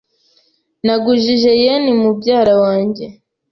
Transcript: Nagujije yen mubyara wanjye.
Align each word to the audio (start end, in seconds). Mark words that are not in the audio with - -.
Nagujije 0.85 1.51
yen 1.63 1.85
mubyara 2.01 2.53
wanjye. 2.63 3.05